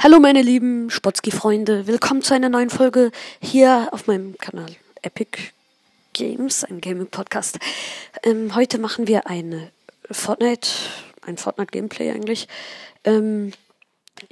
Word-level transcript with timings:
Hallo 0.00 0.20
meine 0.20 0.42
lieben 0.42 0.90
Spotzki-Freunde, 0.90 1.88
willkommen 1.88 2.22
zu 2.22 2.32
einer 2.32 2.48
neuen 2.48 2.70
Folge 2.70 3.10
hier 3.42 3.88
auf 3.90 4.06
meinem 4.06 4.38
Kanal 4.38 4.76
Epic 5.02 5.36
Games, 6.12 6.62
ein 6.62 6.80
Gaming-Podcast. 6.80 7.58
Ähm, 8.22 8.54
heute 8.54 8.78
machen 8.78 9.08
wir 9.08 9.26
eine 9.26 9.72
Fortnite, 10.08 10.68
ein 11.26 11.36
Fortnite-Gameplay 11.36 12.12
eigentlich. 12.12 12.46
Ähm, 13.02 13.50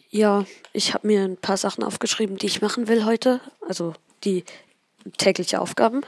ja, 0.08 0.44
ich 0.72 0.94
habe 0.94 1.08
mir 1.08 1.24
ein 1.24 1.36
paar 1.36 1.56
Sachen 1.56 1.82
aufgeschrieben, 1.82 2.36
die 2.36 2.46
ich 2.46 2.62
machen 2.62 2.86
will 2.86 3.04
heute, 3.04 3.40
also 3.66 3.94
die 4.22 4.44
tägliche 5.18 5.60
Aufgaben. 5.60 6.02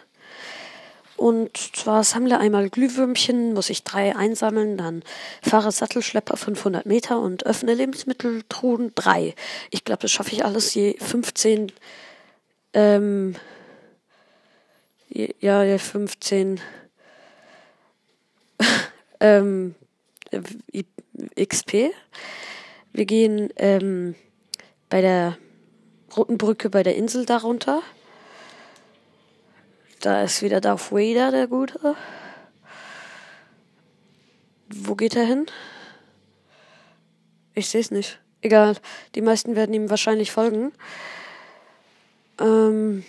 Und 1.18 1.56
zwar 1.74 2.04
sammle 2.04 2.38
einmal 2.38 2.70
Glühwürmchen, 2.70 3.52
muss 3.52 3.70
ich 3.70 3.82
drei 3.82 4.14
einsammeln, 4.14 4.78
dann 4.78 5.02
fahre 5.42 5.72
Sattelschlepper 5.72 6.36
500 6.36 6.86
Meter 6.86 7.20
und 7.20 7.44
öffne 7.44 7.74
Lebensmitteltruhen 7.74 8.92
drei. 8.94 9.34
Ich 9.72 9.84
glaube, 9.84 10.02
das 10.02 10.12
schaffe 10.12 10.30
ich 10.30 10.44
alles 10.44 10.72
je 10.74 10.96
15, 10.96 11.72
ähm, 12.72 13.34
je, 15.08 15.34
ja, 15.40 15.64
je 15.64 15.78
15, 15.78 16.60
ähm, 19.20 19.74
XP. 21.36 21.90
Wir 22.92 23.06
gehen, 23.06 23.52
ähm, 23.56 24.14
bei 24.88 25.00
der 25.00 25.36
Roten 26.16 26.38
Brücke 26.38 26.70
bei 26.70 26.84
der 26.84 26.94
Insel 26.94 27.26
darunter. 27.26 27.82
Da 30.00 30.22
ist 30.22 30.42
wieder 30.42 30.60
Darth 30.60 30.92
Vader, 30.92 31.32
der 31.32 31.48
Gute. 31.48 31.96
Wo 34.68 34.94
geht 34.94 35.16
er 35.16 35.24
hin? 35.24 35.46
Ich 37.54 37.68
sehe 37.68 37.80
es 37.80 37.90
nicht. 37.90 38.20
Egal. 38.40 38.76
Die 39.16 39.22
meisten 39.22 39.56
werden 39.56 39.74
ihm 39.74 39.90
wahrscheinlich 39.90 40.30
folgen. 40.30 40.72
Ähm, 42.40 43.04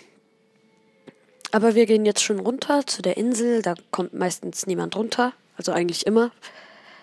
aber 1.52 1.76
wir 1.76 1.86
gehen 1.86 2.04
jetzt 2.04 2.24
schon 2.24 2.40
runter 2.40 2.84
zu 2.86 3.02
der 3.02 3.16
Insel. 3.16 3.62
Da 3.62 3.74
kommt 3.92 4.12
meistens 4.12 4.66
niemand 4.66 4.96
runter. 4.96 5.32
Also 5.56 5.70
eigentlich 5.70 6.06
immer. 6.06 6.32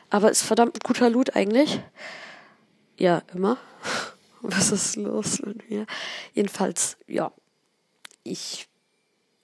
Aber 0.10 0.30
ist 0.30 0.42
verdammt 0.42 0.84
guter 0.84 1.10
Loot 1.10 1.36
eigentlich. 1.36 1.80
Ja, 2.98 3.22
immer. 3.34 3.58
Was 4.42 4.72
ist 4.72 4.98
los 4.98 5.42
mit 5.42 5.70
mir? 5.70 5.86
Jedenfalls, 6.34 6.98
ja. 7.08 7.32
Ich 8.24 8.68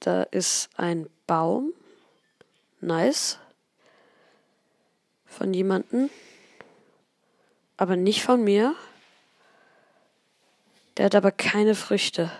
da 0.06 0.24
ist 0.24 0.70
ein 0.76 1.10
Baum. 1.28 1.74
Nice. 2.82 3.40
Von 5.26 5.54
jemandem. 5.54 6.10
Aber 7.78 7.96
nicht 7.96 8.22
von 8.22 8.44
mir. 8.44 8.76
Der 10.98 11.06
hat 11.06 11.16
aber 11.16 11.32
keine 11.32 11.74
Früchte. 11.74 12.32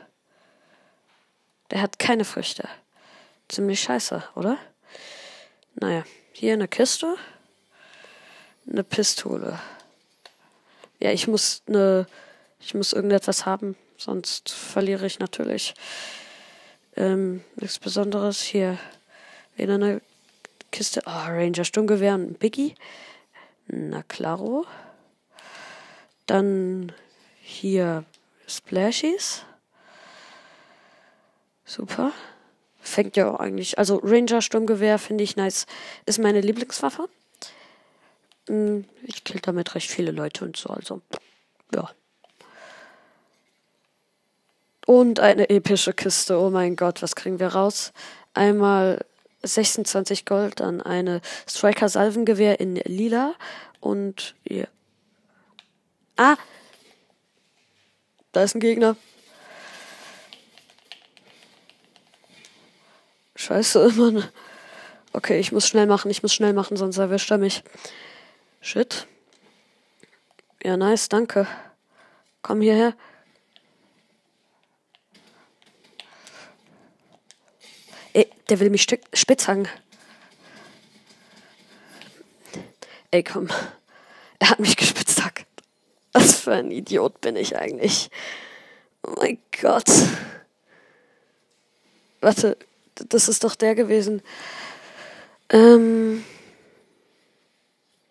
Der 1.72 1.82
hat 1.82 2.00
keine 2.00 2.26
Früchte. 2.26 2.68
Ziemlich 3.48 3.82
scheiße, 3.82 4.24
oder? 4.36 4.58
Naja, 5.76 6.04
hier 6.34 6.54
eine 6.54 6.68
Kiste. 6.68 7.16
Eine 8.70 8.84
Pistole. 8.84 9.60
Ja, 11.00 11.12
ich 11.12 11.28
muss 11.28 11.64
eine. 11.68 12.08
Ich 12.60 12.74
muss 12.74 12.94
irgendetwas 12.94 13.46
haben, 13.46 13.76
sonst 13.98 14.50
verliere 14.50 15.06
ich 15.06 15.20
natürlich. 15.20 15.74
Ähm, 16.96 17.44
nichts 17.56 17.80
Besonderes. 17.80 18.42
Hier 18.42 18.78
in 19.58 19.70
einer 19.70 20.02
Kiste. 20.72 21.02
Oh, 21.06 21.10
Ranger 21.10 21.66
Sturmgewehr 21.66 22.16
und 22.16 22.40
Biggie. 22.40 22.76
Na 23.68 24.04
klaro. 24.04 24.66
Dann 26.26 26.92
hier 27.42 28.06
Splashies. 28.48 29.44
Super. 31.66 32.12
Fängt 32.82 33.16
ja 33.16 33.32
auch 33.32 33.40
eigentlich. 33.40 33.78
Also 33.78 34.00
Ranger 34.04 34.42
Sturmgewehr 34.42 35.00
finde 35.00 35.24
ich 35.24 35.36
nice. 35.36 35.66
Ist 36.06 36.20
meine 36.20 36.42
Lieblingswaffe. 36.42 37.08
Hm, 38.48 38.86
ich 39.04 39.24
kill 39.24 39.40
damit 39.42 39.74
recht 39.76 39.90
viele 39.90 40.12
Leute 40.12 40.44
und 40.44 40.58
so. 40.58 40.70
Also, 40.70 41.02
ja. 41.74 41.90
Und 44.94 45.20
eine 45.20 45.50
epische 45.50 45.92
Kiste. 45.92 46.38
Oh 46.38 46.52
mein 46.52 46.76
Gott, 46.76 47.02
was 47.02 47.16
kriegen 47.16 47.40
wir 47.40 47.48
raus? 47.48 47.94
Einmal 48.36 49.04
26 49.42 50.24
Gold, 50.24 50.60
dann 50.60 50.84
eine 50.84 51.20
Striker 51.50 51.90
Salvengewehr 51.90 52.60
in 52.60 52.76
lila 52.76 53.34
und 53.80 54.36
hier. 54.48 54.68
Ah! 56.16 56.36
Da 58.34 58.44
ist 58.44 58.54
ein 58.54 58.60
Gegner. 58.60 58.96
Scheiße, 63.36 63.94
Mann. 63.98 64.24
Okay, 65.12 65.40
ich 65.40 65.52
muss 65.52 65.68
schnell 65.68 65.88
machen, 65.88 66.12
ich 66.12 66.22
muss 66.22 66.36
schnell 66.36 66.54
machen, 66.54 66.78
sonst 66.78 67.00
erwischt 67.00 67.32
er 67.32 67.40
mich. 67.40 67.64
Shit. 68.62 69.08
Ja, 70.64 70.78
nice, 70.78 71.10
danke. 71.10 71.48
Komm 72.44 72.62
hierher. 72.62 72.94
Ey, 78.14 78.30
der 78.54 78.60
will 78.60 78.70
mich 78.70 78.86
spitz 79.14 79.48
hangen. 79.48 79.68
Ey, 83.10 83.24
komm. 83.24 83.50
Er 84.38 84.52
hat 84.52 84.60
mich 84.60 84.78
gespitzt 84.78 85.26
hackt. 85.26 85.48
Was 86.12 86.36
für 86.36 86.54
ein 86.54 86.70
Idiot 86.70 87.20
bin 87.20 87.36
ich 87.36 87.58
eigentlich? 87.58 88.12
Oh 89.02 89.16
mein 89.18 89.40
Gott. 89.60 89.90
Warte, 92.22 92.56
das 92.94 93.28
ist 93.28 93.44
doch 93.44 93.56
der 93.56 93.74
gewesen. 93.74 94.22
Ähm. 95.50 96.24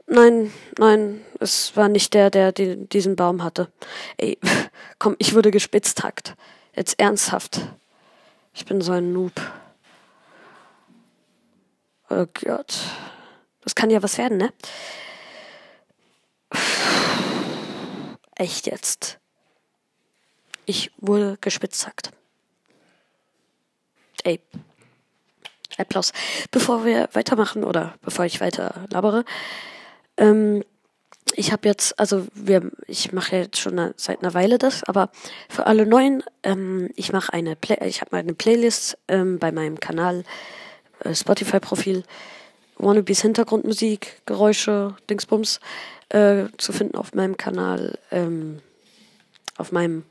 Nein, 0.08 0.52
nein, 0.76 1.24
es 1.38 1.76
war 1.76 1.88
nicht 1.88 2.14
der, 2.14 2.30
der 2.30 2.50
diesen 2.50 3.14
Baum 3.14 3.44
hatte. 3.44 3.70
Ey, 4.16 4.38
komm, 4.98 5.14
ich 5.18 5.36
wurde 5.36 5.52
gespitzt 5.52 6.02
hackt. 6.02 6.34
Jetzt 6.74 6.98
ernsthaft. 6.98 7.60
Ich 8.54 8.66
bin 8.66 8.80
so 8.80 8.90
ein 8.90 9.12
Noob. 9.12 9.40
Oh 12.14 12.26
Gott. 12.44 12.78
Das 13.62 13.74
kann 13.74 13.88
ja 13.88 14.02
was 14.02 14.18
werden, 14.18 14.36
ne? 14.36 14.52
Echt 18.34 18.66
jetzt. 18.66 19.18
Ich 20.66 20.90
wurde 20.98 21.38
gespitzhackt. 21.40 22.10
Ey. 24.24 24.40
Applaus. 25.78 26.12
Bevor 26.50 26.84
wir 26.84 27.08
weitermachen 27.14 27.64
oder 27.64 27.94
bevor 28.02 28.26
ich 28.26 28.42
weiter 28.42 28.84
labere, 28.90 29.24
ähm, 30.18 30.62
ich 31.34 31.50
habe 31.50 31.66
jetzt, 31.66 31.98
also 31.98 32.26
wir, 32.34 32.70
ich 32.86 33.12
mache 33.12 33.36
jetzt 33.36 33.58
schon 33.58 33.94
seit 33.96 34.20
einer 34.20 34.34
Weile 34.34 34.58
das, 34.58 34.84
aber 34.84 35.10
für 35.48 35.66
alle 35.66 35.86
Neuen, 35.86 36.22
ähm, 36.42 36.90
ich 36.94 37.10
mache 37.10 37.32
eine, 37.32 37.56
Play 37.56 37.78
ich 37.86 38.02
habe 38.02 38.14
eine 38.18 38.34
Playlist 38.34 38.98
ähm, 39.08 39.38
bei 39.38 39.50
meinem 39.50 39.80
Kanal 39.80 40.24
Spotify-Profil 41.12 42.04
Wannabes 42.76 43.22
Hintergrundmusik, 43.22 44.22
Geräusche, 44.26 44.96
Dingsbums 45.08 45.60
äh, 46.08 46.44
zu 46.58 46.72
finden 46.72 46.96
auf 46.96 47.14
meinem 47.14 47.36
Kanal, 47.36 47.98
ähm, 48.10 48.60
auf 49.56 49.72
meinem 49.72 50.04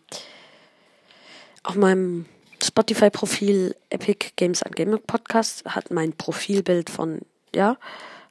auf 1.64 1.76
meinem 1.76 2.26
Spotify-Profil 2.64 3.76
Epic 3.90 4.32
Games 4.36 4.64
and 4.64 4.76
Gaming 4.76 5.02
Podcast 5.06 5.66
hat 5.66 5.92
mein 5.92 6.14
Profilbild 6.14 6.90
von, 6.90 7.20
ja, 7.56 7.78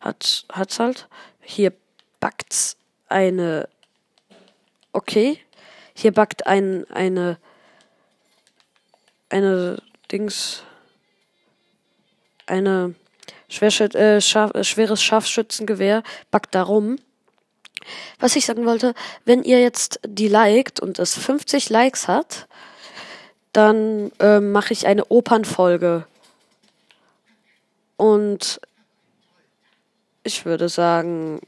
hat, 0.01 0.45
hat's 0.53 0.79
halt. 0.79 1.09
Hier 1.41 1.73
backt's 2.21 2.77
eine, 3.09 3.69
okay, 4.93 5.39
hier 5.95 6.13
backt 6.13 6.47
ein, 6.47 6.89
eine, 6.91 7.39
eine 9.29 9.83
Dings, 10.11 10.63
eine 12.51 12.95
äh, 13.49 14.21
scharf, 14.21 14.55
äh, 14.55 14.65
schweres 14.65 15.03
Scharfschützengewehr 15.03 16.03
backt 16.31 16.55
darum. 16.55 16.97
Was 18.19 18.37
ich 18.37 18.45
sagen 18.47 18.67
wollte, 18.67 18.95
wenn 19.25 19.43
ihr 19.43 19.61
jetzt 19.61 20.01
die 20.07 20.29
liked 20.29 20.81
und 20.81 20.99
es 20.99 21.17
50 21.17 21.71
Likes 21.71 22.09
hat, 22.09 22.47
dann 23.53 24.13
äh, 24.21 24.41
mache 24.41 24.73
ich 24.73 24.87
eine 24.87 25.07
Opernfolge. 25.07 26.07
Und 27.97 28.61
ich 30.23 30.45
würde 30.45 30.69
sagen, 30.69 31.41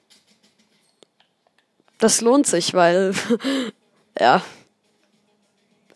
das 1.98 2.20
lohnt 2.20 2.46
sich, 2.46 2.74
weil, 2.74 3.14
ja, 4.18 4.42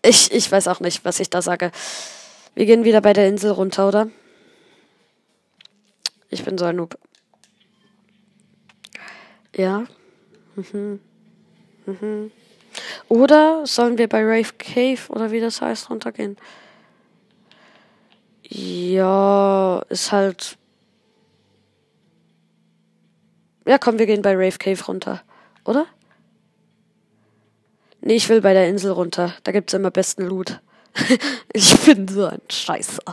ich, 0.01 0.31
ich 0.31 0.49
weiß 0.49 0.67
auch 0.67 0.79
nicht, 0.79 1.03
was 1.03 1.19
ich 1.19 1.29
da 1.29 1.41
sage. 1.41 1.71
Wir 2.55 2.65
gehen 2.65 2.85
wieder 2.85 3.01
bei 3.01 3.13
der 3.13 3.27
Insel 3.27 3.51
runter, 3.51 3.87
oder? 3.87 4.07
Ich 6.29 6.43
bin 6.43 6.57
so 6.57 6.65
ein 6.65 6.75
Noob. 6.75 6.97
Ja. 9.55 9.85
Mhm. 10.55 10.99
Mhm. 11.85 12.31
Oder 13.07 13.65
sollen 13.65 13.97
wir 13.97 14.07
bei 14.07 14.23
Rave 14.23 14.53
Cave 14.57 15.09
oder 15.09 15.31
wie 15.31 15.39
das 15.39 15.61
heißt 15.61 15.89
runtergehen? 15.89 16.37
Ja, 18.43 19.83
ist 19.89 20.11
halt. 20.11 20.57
Ja, 23.65 23.77
komm, 23.77 23.99
wir 23.99 24.05
gehen 24.05 24.21
bei 24.21 24.33
Rave 24.33 24.57
Cave 24.57 24.83
runter. 24.85 25.21
Oder? 25.65 25.85
Nee, 28.01 28.15
ich 28.15 28.29
will 28.29 28.41
bei 28.41 28.53
der 28.53 28.69
Insel 28.69 28.91
runter. 28.91 29.33
Da 29.43 29.51
gibt's 29.51 29.73
immer 29.73 29.91
besten 29.91 30.23
Loot. 30.23 30.61
ich 31.53 31.77
bin 31.81 32.07
so 32.07 32.25
ein 32.25 32.41
Scheißer. 32.49 33.03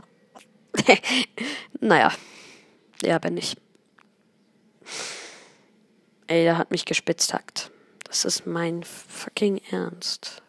naja. 1.80 2.12
Ja, 3.02 3.18
bin 3.18 3.36
ich. 3.36 3.56
Ey, 6.26 6.44
der 6.44 6.58
hat 6.58 6.70
mich 6.70 6.84
gespitzhackt. 6.84 7.70
Das 8.04 8.24
ist 8.24 8.46
mein 8.46 8.82
fucking 8.82 9.60
Ernst. 9.70 10.42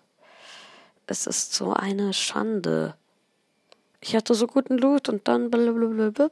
Es 1.08 1.28
ist 1.28 1.54
so 1.54 1.74
eine 1.74 2.14
Schande. 2.14 2.96
Ich 4.02 4.16
hatte 4.16 4.34
so 4.34 4.48
guten 4.48 4.78
Loot 4.78 5.10
und 5.10 5.28
dann 5.28 5.50
blablabla 5.50 6.30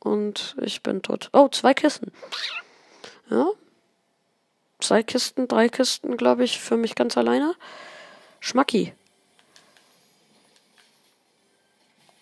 und 0.00 0.56
ich 0.60 0.82
bin 0.82 1.02
tot. 1.02 1.28
Oh, 1.32 1.48
zwei 1.48 1.74
Kisten. 1.74 2.12
Ja. 3.30 3.50
Zwei 4.80 5.02
Kisten, 5.02 5.46
drei 5.46 5.68
Kisten, 5.68 6.16
glaube 6.16 6.44
ich, 6.44 6.58
für 6.60 6.76
mich 6.76 6.94
ganz 6.94 7.16
alleine. 7.18 7.54
Schmacki. 8.40 8.94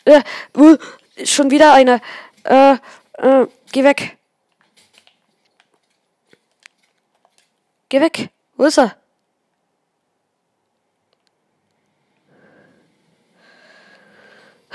Äh, 0.05 0.23
uh, 0.57 0.77
schon 1.25 1.51
wieder 1.51 1.73
eine. 1.73 2.01
Äh, 2.45 2.79
äh, 3.19 3.47
geh 3.73 3.85
weg. 3.85 4.17
Geh 7.89 8.01
weg. 8.01 8.31
Wo 8.57 8.65
ist 8.65 8.79
er? 8.79 8.97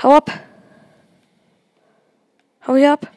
Hau 0.02 0.16
ab. 0.16 0.30
Hau 2.66 2.76
hier 2.76 2.92
ab. 2.92 3.10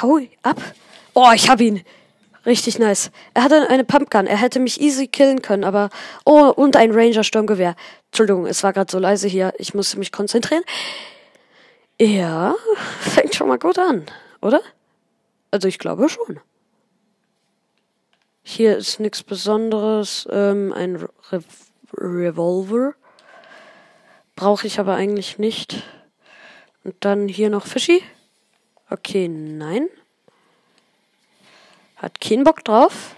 Hau 0.00 0.20
ab. 0.42 0.60
Oh, 1.20 1.32
ich 1.34 1.50
hab 1.50 1.60
ihn. 1.60 1.82
Richtig 2.46 2.78
nice. 2.78 3.10
Er 3.34 3.42
hatte 3.42 3.68
eine 3.68 3.82
Pumpgun. 3.82 4.28
Er 4.28 4.36
hätte 4.36 4.60
mich 4.60 4.80
easy 4.80 5.08
killen 5.08 5.42
können, 5.42 5.64
aber. 5.64 5.90
Oh, 6.24 6.52
und 6.54 6.76
ein 6.76 6.92
Ranger-Sturmgewehr. 6.92 7.74
Entschuldigung, 8.06 8.46
es 8.46 8.62
war 8.62 8.72
gerade 8.72 8.88
so 8.88 9.00
leise 9.00 9.26
hier. 9.26 9.52
Ich 9.58 9.74
musste 9.74 9.98
mich 9.98 10.12
konzentrieren. 10.12 10.62
Ja, 12.00 12.54
fängt 13.00 13.34
schon 13.34 13.48
mal 13.48 13.58
gut 13.58 13.80
an, 13.80 14.06
oder? 14.40 14.60
Also 15.50 15.66
ich 15.66 15.80
glaube 15.80 16.08
schon. 16.08 16.38
Hier 18.44 18.76
ist 18.76 19.00
nichts 19.00 19.24
Besonderes. 19.24 20.28
Ähm, 20.30 20.72
ein 20.72 21.04
Re 21.32 21.42
Revolver. 21.94 22.94
Brauche 24.36 24.68
ich 24.68 24.78
aber 24.78 24.94
eigentlich 24.94 25.36
nicht. 25.38 25.82
Und 26.84 26.94
dann 27.00 27.26
hier 27.26 27.50
noch 27.50 27.66
Fischi. 27.66 28.04
Okay, 28.88 29.26
nein. 29.26 29.88
Hat 31.98 32.20
keinen 32.20 32.44
Bock 32.44 32.64
drauf. 32.64 33.16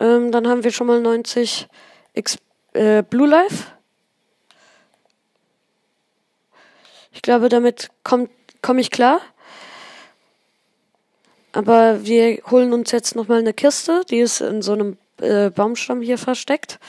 Ähm, 0.00 0.32
dann 0.32 0.48
haben 0.48 0.64
wir 0.64 0.72
schon 0.72 0.88
mal 0.88 1.00
90 1.00 1.68
X 2.14 2.38
äh, 2.72 3.02
Blue 3.02 3.28
Life. 3.28 3.68
Ich 7.12 7.22
glaube, 7.22 7.48
damit 7.48 7.90
komme 8.02 8.28
komm 8.60 8.78
ich 8.78 8.90
klar. 8.90 9.20
Aber 11.52 12.04
wir 12.04 12.40
holen 12.50 12.72
uns 12.72 12.90
jetzt 12.90 13.14
nochmal 13.14 13.38
eine 13.38 13.52
Kiste. 13.52 14.04
Die 14.10 14.18
ist 14.18 14.40
in 14.40 14.60
so 14.60 14.72
einem 14.72 14.98
äh, 15.20 15.50
Baumstamm 15.50 16.02
hier 16.02 16.18
versteckt. 16.18 16.80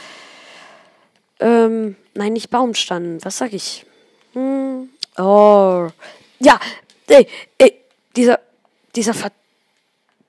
Ähm, 1.39 1.95
nein, 2.15 2.33
nicht 2.33 2.49
Baumstamm. 2.49 3.23
Was 3.23 3.37
sag 3.37 3.53
ich? 3.53 3.85
Hm. 4.33 4.89
Oh. 5.17 5.87
Ja. 6.39 6.59
Ey, 7.07 7.27
ey, 7.59 7.79
dieser, 8.15 8.39
dieser 8.95 9.13
Ver 9.13 9.31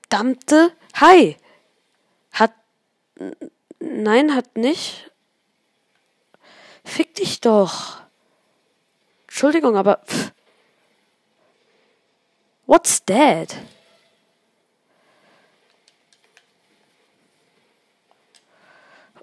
verdammte 0.09 0.71
Hai. 0.99 1.37
Hat. 2.31 2.53
Nein, 3.79 4.35
hat 4.35 4.57
nicht. 4.57 5.11
Fick 6.83 7.15
dich 7.15 7.41
doch. 7.41 8.01
Entschuldigung, 9.27 9.75
aber. 9.75 10.01
Pff. 10.05 10.31
What's 12.65 13.03
that? 13.05 13.55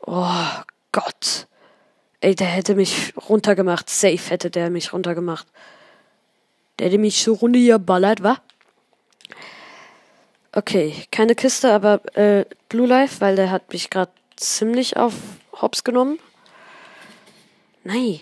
Oh 0.06 0.62
Gott. 0.92 1.48
Ey, 2.20 2.34
der 2.34 2.46
hätte 2.46 2.74
mich 2.74 3.14
runtergemacht. 3.28 3.90
Safe 3.90 4.30
hätte 4.30 4.50
der 4.50 4.70
mich 4.70 4.92
runtergemacht. 4.92 5.46
Der 6.78 6.86
hätte 6.86 6.98
mich 6.98 7.22
so 7.22 7.34
runtergeballert, 7.34 8.22
wa? 8.22 8.40
Okay, 10.56 11.04
keine 11.10 11.34
Kiste, 11.34 11.72
aber 11.72 12.00
äh, 12.16 12.44
Blue 12.68 12.86
Life, 12.86 13.20
weil 13.20 13.34
der 13.34 13.50
hat 13.50 13.72
mich 13.72 13.90
gerade 13.90 14.12
ziemlich 14.36 14.96
auf 14.96 15.14
Hops 15.60 15.82
genommen. 15.82 16.20
Nein. 17.82 18.20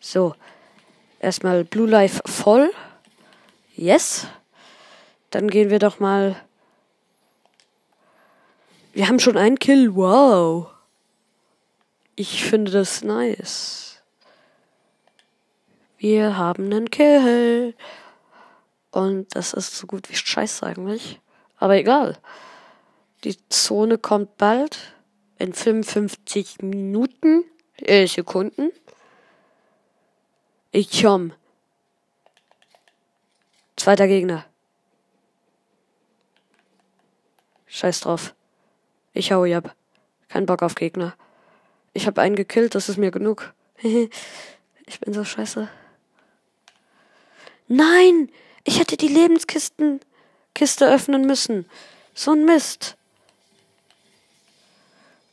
So. 0.00 0.34
Erstmal 1.20 1.64
Blue 1.64 1.88
Life 1.88 2.20
voll. 2.26 2.70
Yes. 3.74 4.26
Dann 5.30 5.48
gehen 5.48 5.70
wir 5.70 5.78
doch 5.78 5.98
mal. 5.98 6.36
Wir 8.92 9.08
haben 9.08 9.18
schon 9.18 9.38
einen 9.38 9.58
Kill. 9.58 9.94
Wow. 9.94 10.66
Ich 12.16 12.44
finde 12.44 12.70
das 12.70 13.02
nice. 13.02 14.02
Wir 15.96 16.36
haben 16.36 16.66
einen 16.66 16.90
Kill. 16.90 17.74
Und 18.94 19.34
das 19.34 19.54
ist 19.54 19.76
so 19.76 19.88
gut 19.88 20.08
wie 20.08 20.14
Scheiße 20.14 20.64
eigentlich. 20.64 21.20
Aber 21.56 21.74
egal. 21.74 22.16
Die 23.24 23.36
Zone 23.48 23.98
kommt 23.98 24.36
bald. 24.36 24.94
In 25.36 25.52
55 25.52 26.62
Minuten, 26.62 27.42
äh, 27.78 28.06
Sekunden. 28.06 28.70
Ich 30.70 31.02
komm. 31.02 31.32
Zweiter 33.74 34.06
Gegner. 34.06 34.46
Scheiß 37.66 38.02
drauf. 38.02 38.32
Ich 39.12 39.32
hau 39.32 39.42
ab. 39.42 39.74
Kein 40.28 40.46
Bock 40.46 40.62
auf 40.62 40.76
Gegner. 40.76 41.16
Ich 41.94 42.06
hab 42.06 42.16
einen 42.20 42.36
gekillt, 42.36 42.76
das 42.76 42.88
ist 42.88 42.98
mir 42.98 43.10
genug. 43.10 43.54
ich 43.82 45.00
bin 45.00 45.12
so 45.12 45.24
scheiße. 45.24 45.68
Nein! 47.66 48.30
Ich 48.64 48.78
hätte 48.78 48.96
die 48.96 49.08
Lebenskisten 49.08 50.00
Kiste 50.54 50.90
öffnen 50.90 51.26
müssen. 51.26 51.66
So 52.14 52.32
ein 52.32 52.44
Mist. 52.44 52.96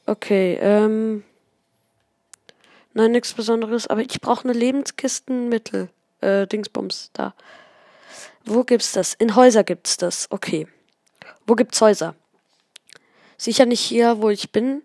Okay, 0.05 0.57
ähm. 0.61 1.23
Nein, 2.93 3.11
nichts 3.11 3.33
Besonderes, 3.33 3.88
aber 3.88 4.01
ich 4.01 4.19
brauche 4.19 4.43
eine 4.43 4.53
Lebenskistenmittel. 4.53 5.89
Äh, 6.19 6.45
Dingsbums, 6.47 7.11
da. 7.13 7.33
Wo 8.43 8.63
gibt's 8.63 8.91
das? 8.91 9.13
In 9.13 9.35
Häuser 9.35 9.63
gibt's 9.63 9.95
das. 9.97 10.27
Okay. 10.29 10.67
Wo 11.47 11.55
gibt's 11.55 11.79
Häuser? 11.79 12.15
Sicher 13.38 13.65
nicht 13.65 13.79
hier, 13.79 14.21
wo 14.21 14.29
ich 14.29 14.51
bin. 14.51 14.81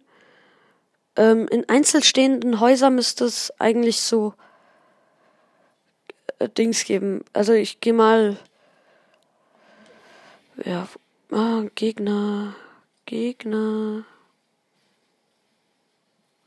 Ähm, 1.16 1.48
in 1.48 1.68
einzelstehenden 1.68 2.60
Häusern 2.60 2.94
müsste 2.94 3.24
es 3.24 3.52
eigentlich 3.58 4.00
so 4.00 4.34
Dings 6.40 6.84
geben. 6.84 7.24
Also 7.32 7.52
ich 7.52 7.80
gehe 7.80 7.92
mal. 7.92 8.36
Ja. 10.64 10.88
Ah, 11.30 11.64
Gegner. 11.74 12.54
Gegner. 13.06 14.04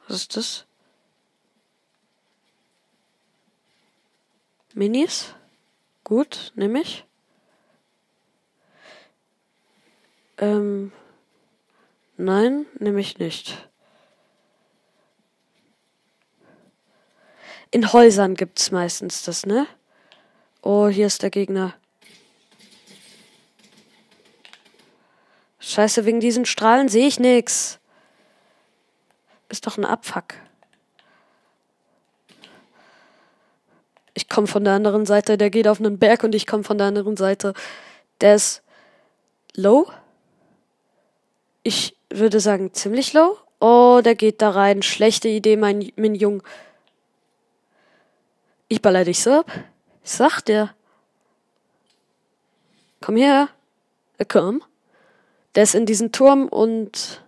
Was 0.07 0.17
ist 0.17 0.37
das? 0.37 0.65
Minis? 4.73 5.35
Gut, 6.03 6.51
nehme 6.55 6.81
ich. 6.81 7.05
Ähm. 10.37 10.91
Nein, 12.17 12.65
nehme 12.79 12.99
ich 12.99 13.17
nicht. 13.17 13.69
In 17.71 17.93
Häusern 17.93 18.35
gibt's 18.35 18.71
meistens 18.71 19.23
das, 19.23 19.45
ne? 19.45 19.67
Oh, 20.61 20.87
hier 20.87 21.07
ist 21.07 21.23
der 21.23 21.29
Gegner. 21.29 21.73
Scheiße, 25.59 26.05
wegen 26.05 26.19
diesen 26.19 26.45
Strahlen 26.45 26.89
sehe 26.89 27.07
ich 27.07 27.19
nichts. 27.19 27.79
Ist 29.49 29.67
doch 29.67 29.77
ein 29.77 29.85
Abfuck. 29.85 30.35
Ich 34.13 34.27
komme 34.27 34.47
von 34.47 34.63
der 34.63 34.73
anderen 34.73 35.05
Seite, 35.05 35.37
der 35.37 35.49
geht 35.49 35.67
auf 35.67 35.79
einen 35.79 35.97
Berg 35.97 36.23
und 36.23 36.35
ich 36.35 36.45
komme 36.45 36.63
von 36.63 36.77
der 36.77 36.87
anderen 36.87 37.15
Seite. 37.15 37.53
Der 38.19 38.35
ist 38.35 38.63
low. 39.55 39.89
Ich 41.63 41.95
würde 42.09 42.39
sagen, 42.39 42.73
ziemlich 42.73 43.13
low. 43.13 43.37
Oh, 43.59 44.01
der 44.03 44.15
geht 44.15 44.41
da 44.41 44.49
rein. 44.49 44.81
Schlechte 44.81 45.27
Idee, 45.27 45.55
mein, 45.55 45.91
mein 45.95 46.15
Jung. 46.15 46.43
Ich 48.67 48.81
baller 48.81 49.05
dich 49.05 49.21
so 49.21 49.31
ab. 49.39 49.51
Ich 50.09 50.15
sag 50.15 50.41
dir. 50.41 50.73
Komm 52.99 53.15
her. 53.15 53.47
Äh, 54.17 54.25
komm. 54.25 54.63
Der 55.53 55.61
ist 55.61 55.75
in 55.75 55.85
diesem 55.85 56.11
Turm 56.11 56.47
und. 56.47 57.23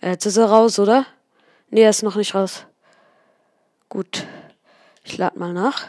Jetzt 0.00 0.24
ist 0.24 0.38
er 0.38 0.46
raus, 0.46 0.78
oder? 0.78 1.04
Nee, 1.68 1.82
er 1.82 1.90
ist 1.90 2.02
noch 2.02 2.16
nicht 2.16 2.34
raus. 2.34 2.64
Gut. 3.90 4.26
Ich 5.04 5.18
lade 5.18 5.38
mal 5.38 5.52
nach. 5.52 5.86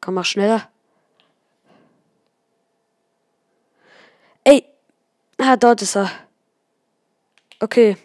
Komm 0.00 0.14
mal 0.14 0.24
schneller. 0.24 0.66
Ey! 4.42 4.64
Ah, 5.36 5.58
dort 5.58 5.82
ist 5.82 5.96
er. 5.96 6.10
Okay. 7.60 7.98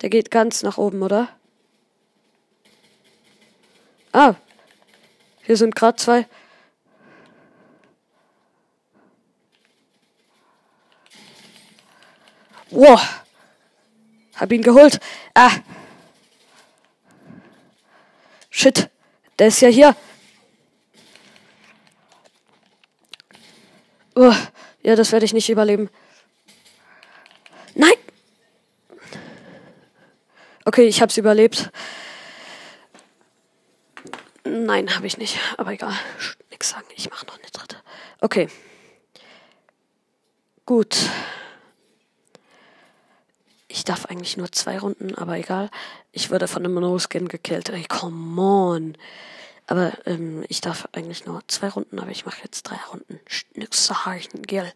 Der 0.00 0.10
geht 0.10 0.30
ganz 0.30 0.62
nach 0.62 0.78
oben, 0.78 1.02
oder? 1.02 1.28
Ah. 4.14 4.36
Hier 5.42 5.56
sind 5.56 5.74
gerade 5.74 5.96
zwei. 5.96 6.28
Wow. 12.70 13.00
Hab 14.36 14.52
ihn 14.52 14.62
geholt. 14.62 15.00
Ah. 15.34 15.50
Shit. 18.50 18.88
Der 19.40 19.48
ist 19.48 19.60
ja 19.60 19.68
hier. 19.68 19.96
Oh, 24.14 24.32
ja, 24.84 24.94
das 24.94 25.10
werde 25.10 25.24
ich 25.24 25.32
nicht 25.32 25.50
überleben. 25.50 25.90
Nein! 27.74 27.94
Okay, 30.64 30.84
ich 30.86 31.02
hab's 31.02 31.16
überlebt. 31.16 31.72
Nein, 34.44 34.94
habe 34.94 35.06
ich 35.06 35.18
nicht. 35.18 35.38
Aber 35.56 35.72
egal. 35.72 35.94
Nix 36.50 36.70
sagen. 36.70 36.86
Ich 36.94 37.10
mache 37.10 37.26
noch 37.26 37.38
eine 37.38 37.50
dritte. 37.50 37.76
Okay. 38.20 38.48
Gut. 40.66 40.96
Ich 43.68 43.84
darf 43.84 44.06
eigentlich 44.06 44.36
nur 44.36 44.52
zwei 44.52 44.78
Runden, 44.78 45.14
aber 45.14 45.36
egal. 45.36 45.70
Ich 46.12 46.30
wurde 46.30 46.46
von 46.46 46.64
einem 46.64 46.74
No-Skin 46.74 47.28
gekillt. 47.28 47.70
Ey, 47.70 47.84
come 47.88 48.40
on. 48.40 48.98
Aber 49.66 49.92
ähm, 50.06 50.44
ich 50.48 50.60
darf 50.60 50.88
eigentlich 50.92 51.24
nur 51.24 51.42
zwei 51.48 51.68
Runden, 51.68 51.98
aber 51.98 52.10
ich 52.10 52.26
mache 52.26 52.42
jetzt 52.44 52.64
drei 52.64 52.78
Runden. 52.92 53.18
Nix 53.54 53.86
sagen, 53.86 54.42
gell. 54.42 54.70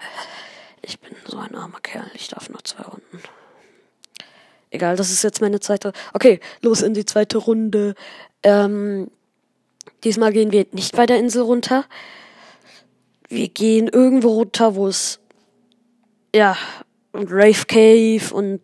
Ich 0.83 0.99
bin 1.01 1.15
so 1.27 1.39
ein 1.39 1.55
armer 1.55 1.81
Kerl. 1.81 2.11
Ich 2.15 2.29
darf 2.29 2.49
nur 2.49 2.65
zwei 2.65 2.83
Runden. 2.83 3.21
Egal, 4.71 4.97
das 4.97 5.11
ist 5.11 5.23
jetzt 5.23 5.41
meine 5.41 5.61
zweite. 5.61 5.93
Okay, 6.13 6.41
los 6.63 6.83
in 6.83 6.95
die 6.95 7.05
zweite 7.05 7.39
Runde. 7.39 7.95
Ähm, 8.43 9.11
diesmal 10.05 10.33
gehen 10.33 10.53
wir 10.53 10.67
nicht 10.73 10.97
bei 10.97 11.07
der 11.07 11.19
Insel 11.19 11.43
runter. 11.43 11.85
Wir 13.29 13.49
gehen 13.49 13.89
irgendwo 13.89 14.31
runter, 14.31 14.75
wo 14.75 14.89
es 14.89 15.21
ja 16.35 16.57
und 17.13 17.31
Rave 17.31 17.65
Cave 17.67 18.35
und 18.35 18.61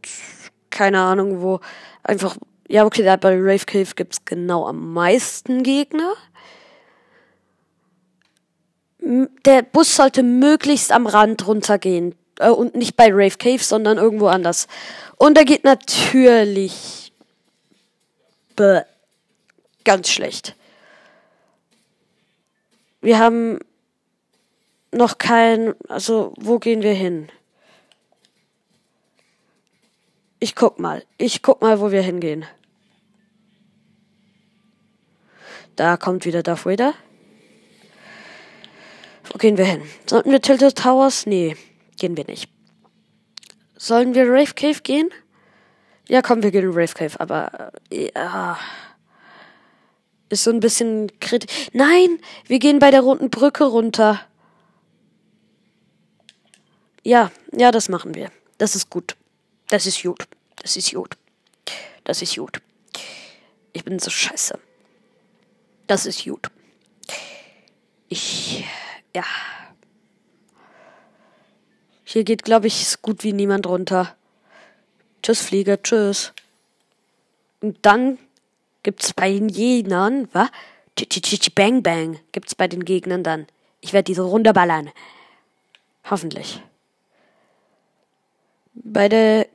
keine 0.71 1.01
Ahnung 1.01 1.41
wo. 1.43 1.61
Einfach, 2.03 2.37
ja, 2.69 2.85
okay, 2.85 3.03
bei 3.21 3.35
Rave 3.37 3.65
Cave 3.67 3.95
gibt's 3.95 4.25
genau 4.25 4.67
am 4.67 4.93
meisten 4.93 5.63
Gegner. 5.63 6.15
Der 9.01 9.63
Bus 9.63 9.97
sollte 9.97 10.23
möglichst 10.23 10.93
am 10.93 11.07
Rand 11.07 11.47
runtergehen. 11.47 12.15
Äh, 12.39 12.51
und 12.51 12.75
nicht 12.75 12.97
bei 12.97 13.09
Rave 13.11 13.37
Cave, 13.39 13.63
sondern 13.63 13.99
irgendwo 13.99 14.27
anders. 14.27 14.67
Und 15.17 15.37
er 15.39 15.45
geht 15.45 15.65
natürlich. 15.65 17.13
Bäh, 18.57 18.83
ganz 19.85 20.09
schlecht. 20.09 20.57
Wir 23.05 23.19
haben 23.19 23.59
noch 24.91 25.19
kein. 25.19 25.75
Also, 25.89 26.33
wo 26.39 26.59
gehen 26.59 26.81
wir 26.81 26.95
hin? 26.95 27.29
Ich 30.41 30.55
guck 30.55 30.79
mal. 30.79 31.05
Ich 31.19 31.43
guck 31.43 31.61
mal, 31.61 31.81
wo 31.81 31.91
wir 31.91 32.01
hingehen. 32.01 32.47
Da 35.77 35.99
kommt 35.99 36.25
wieder 36.25 36.43
Darth 36.43 36.65
Vader. 36.65 36.95
Wo 39.31 39.37
gehen 39.37 39.59
wir 39.59 39.67
hin? 39.67 39.83
Sollten 40.07 40.31
wir 40.31 40.41
Tilted 40.41 40.79
Towers? 40.79 41.27
Nee, 41.27 41.57
gehen 41.99 42.17
wir 42.17 42.25
nicht. 42.25 42.51
Sollen 43.77 44.15
wir 44.15 44.31
Rave 44.31 44.55
Cave 44.55 44.81
gehen? 44.83 45.11
Ja, 46.09 46.23
komm, 46.23 46.43
wir 46.43 46.51
gehen 46.51 46.65
in 46.65 46.71
Rave 46.71 46.95
Cave, 46.95 47.21
aber 47.21 47.71
ja. 47.93 48.59
Ist 50.35 50.43
so 50.43 50.51
ein 50.51 50.59
bisschen 50.59 51.13
kritisch. 51.21 51.69
Nein, 51.75 52.19
wir 52.49 52.59
gehen 52.59 52.81
bei 52.81 52.91
der 52.91 53.03
roten 53.03 53.31
Brücke 53.31 53.63
runter. 53.63 54.21
Ja, 57.05 57.31
ja, 57.53 57.71
das 57.71 57.89
machen 57.89 58.17
wir. 58.17 58.33
Das 58.59 58.75
ist 58.75 58.91
gut. 58.91 59.15
Das 59.69 59.87
ist 59.87 60.03
gut. 60.03 60.27
Das 60.57 60.77
ist 60.77 60.93
gut. 60.93 61.17
Das 62.03 62.21
ist 62.21 62.35
gut. 62.35 62.61
Ich 63.73 63.85
bin 63.85 64.01
so 64.01 64.11
scheiße. 64.11 64.59
Das 65.87 66.05
ist 66.05 66.25
gut. 66.25 66.51
Ich, 68.09 68.65
ja. 69.15 69.23
Hier 72.03 72.25
geht, 72.25 72.43
glaube 72.43 72.67
ich, 72.67 72.89
so 72.89 72.97
gut 73.01 73.23
wie 73.23 73.33
niemand 73.33 73.69
runter. 73.69 74.17
Tschüss, 75.23 75.43
Flieger, 75.43 75.81
tschüss. 75.81 76.33
Und 77.61 77.79
dann 77.87 78.19
gibt's 78.85 79.13
bei 79.13 79.33
den 79.33 79.49
Gegnern, 79.49 80.29
wa? 80.33 80.49
Bang 81.57 81.83
Bang 81.83 82.21
gibt's 82.31 82.55
bei 82.55 82.69
den 82.69 82.85
Gegnern 82.85 83.25
dann. 83.25 83.49
Ich 83.81 83.93
werde 83.93 84.05
diese 84.05 84.23
runterballern. 84.23 84.91
Hoffentlich. 86.09 86.63
Bei 88.75 89.09
der 89.09 89.49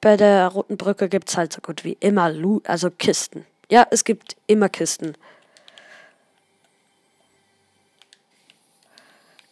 bei 0.00 0.16
der 0.16 0.48
Roten 0.48 0.76
Brücke 0.76 1.08
gibt's 1.08 1.36
halt 1.36 1.52
so 1.52 1.60
gut 1.60 1.82
wie 1.82 1.96
immer 1.98 2.30
Lu 2.30 2.60
also 2.64 2.90
Kisten. 2.90 3.46
Ja, 3.70 3.86
es 3.90 4.04
gibt 4.04 4.36
immer 4.46 4.68
Kisten. 4.68 5.16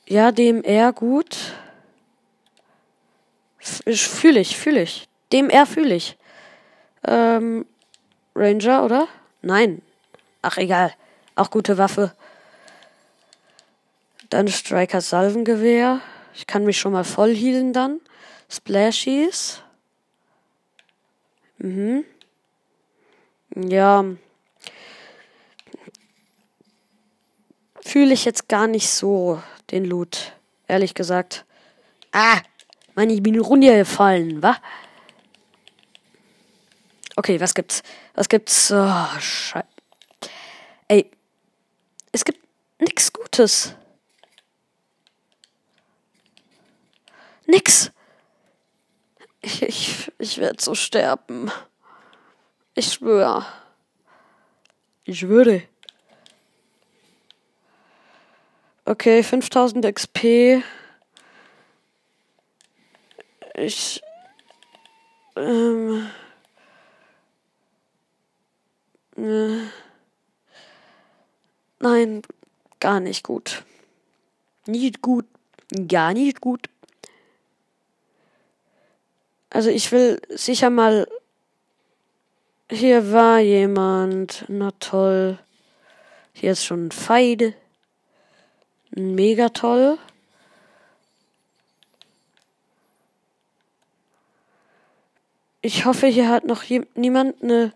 Ja, 0.06 0.30
dem 0.30 0.62
DMR 0.62 0.92
gut. 0.92 1.54
Fühle 3.58 4.40
ich, 4.40 4.56
fühle 4.56 4.82
ich. 4.82 5.08
Dem 5.32 5.48
DMR 5.48 5.66
fühle 5.66 5.94
ich. 5.94 6.18
Ähm, 7.06 7.64
Ranger, 8.34 8.84
oder? 8.84 9.08
Nein. 9.42 9.82
Ach, 10.40 10.56
egal. 10.56 10.94
Auch 11.34 11.50
gute 11.50 11.78
Waffe. 11.78 12.14
Dann 14.30 14.48
Striker 14.48 15.00
Salvengewehr. 15.00 16.00
Ich 16.34 16.46
kann 16.46 16.64
mich 16.64 16.78
schon 16.78 16.92
mal 16.92 17.04
voll 17.04 17.34
healen 17.34 17.72
dann. 17.72 18.00
Splashies. 18.48 19.60
Mhm. 21.58 22.04
Ja. 23.54 24.04
Fühle 27.80 28.14
ich 28.14 28.24
jetzt 28.24 28.48
gar 28.48 28.66
nicht 28.66 28.88
so, 28.88 29.42
den 29.70 29.84
Loot. 29.84 30.32
Ehrlich 30.66 30.94
gesagt. 30.94 31.44
Ah! 32.12 32.38
Mann, 32.94 33.10
ich 33.10 33.22
bin 33.22 33.38
runtergefallen, 33.38 34.42
wa? 34.42 34.56
Okay, 37.16 37.40
was 37.40 37.54
gibt's? 37.54 37.82
Was 38.14 38.28
gibt's? 38.28 38.70
Oh, 38.70 39.20
Scheiße. 39.20 39.66
Ey. 40.88 41.10
Es 42.12 42.24
gibt 42.24 42.46
nix 42.78 43.12
Gutes. 43.12 43.74
Nix. 47.46 47.90
Ich, 49.40 49.62
ich, 49.62 50.12
ich 50.18 50.38
werde 50.38 50.62
so 50.62 50.74
sterben. 50.74 51.50
Ich 52.74 52.92
schwöre. 52.92 53.46
Ich 55.04 55.26
würde. 55.28 55.66
Okay, 58.84 59.22
5000 59.22 59.94
XP. 59.94 60.62
Ich. 63.54 64.02
Ähm. 65.36 66.10
Äh, 69.16 69.58
nein, 71.80 72.22
gar 72.80 73.00
nicht 73.00 73.24
gut. 73.24 73.64
Nicht 74.66 75.02
gut. 75.02 75.26
Gar 75.88 76.12
nicht 76.14 76.40
gut. 76.40 76.68
Also 79.50 79.70
ich 79.70 79.90
will 79.92 80.20
sicher 80.28 80.70
mal 80.70 81.06
Hier 82.70 83.12
war 83.12 83.38
jemand. 83.38 84.46
Na 84.48 84.70
toll. 84.80 85.38
Hier 86.32 86.52
ist 86.52 86.64
schon 86.64 86.86
ein 86.86 86.90
Feide. 86.90 87.54
Mega 88.90 89.50
toll. 89.50 89.98
Ich 95.60 95.84
hoffe, 95.84 96.06
hier 96.06 96.28
hat 96.28 96.44
noch 96.44 96.64
niemand 96.94 97.42
eine 97.42 97.72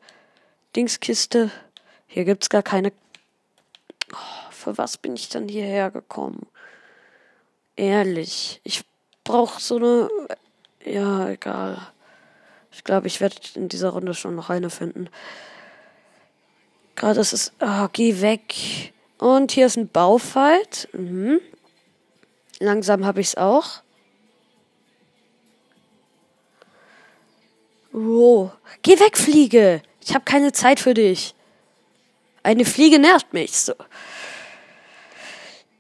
Dingskiste. 0.76 1.50
Hier 2.06 2.25
gibt's 2.25 2.50
gar 2.50 2.62
keine. 2.62 2.92
Oh, 4.12 4.50
für 4.50 4.76
was 4.78 4.99
bin 4.99 5.14
ich 5.14 5.28
dann 5.30 5.49
hierher 5.49 5.90
gekommen? 5.90 6.47
Ehrlich, 7.76 8.61
ich 8.62 8.85
brauche 9.25 9.61
so 9.61 9.76
eine. 9.76 10.09
Ja, 10.85 11.30
egal. 11.30 11.88
Ich 12.71 12.85
glaube, 12.85 13.06
ich 13.06 13.21
werde 13.21 13.37
in 13.54 13.68
dieser 13.68 13.90
Runde 13.90 14.12
schon 14.12 14.35
noch 14.35 14.50
eine 14.50 14.71
finden. 14.71 15.09
Gerade 16.95 17.21
ist 17.21 17.33
es. 17.33 17.52
Oh, 17.61 17.88
geh 17.92 18.21
weg. 18.21 18.92
Und 19.18 19.52
hier 19.52 19.66
ist 19.66 19.76
ein 19.76 19.88
Baufight. 19.88 20.88
Mhm. 20.92 21.40
Langsam 22.59 23.04
habe 23.04 23.21
ich 23.21 23.28
es 23.28 23.37
auch. 23.37 23.83
Wow. 27.92 28.52
Geh 28.83 29.00
weg, 29.00 29.16
Fliege. 29.16 29.83
Ich 30.06 30.14
habe 30.14 30.25
keine 30.25 30.52
Zeit 30.52 30.78
für 30.78 30.94
dich. 30.94 31.34
Eine 32.44 32.64
Fliege 32.64 33.00
nervt 33.00 33.32
mich 33.32 33.58
so. 33.58 33.75